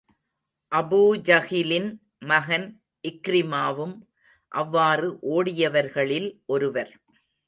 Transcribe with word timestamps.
அபூஜஹிலின் 0.71 1.89
மகன் 2.19 2.65
இக்ரிமாவும், 3.03 3.93
அவ்வாறு 4.51 5.09
ஓடியவர்களில் 5.31 6.29
ஒருவர். 6.45 6.91